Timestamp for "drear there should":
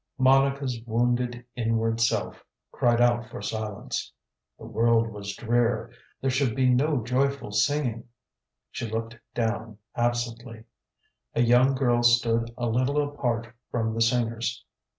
5.35-6.55